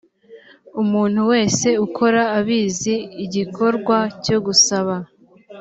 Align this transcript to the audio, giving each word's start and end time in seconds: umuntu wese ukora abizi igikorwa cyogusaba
umuntu 0.81 1.19
wese 1.31 1.67
ukora 1.85 2.21
abizi 2.39 2.95
igikorwa 3.25 3.97
cyogusaba 4.23 4.95